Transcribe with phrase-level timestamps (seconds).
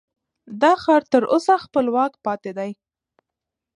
[0.61, 2.71] دا ښار تر اوسه خپلواک پاتې دی.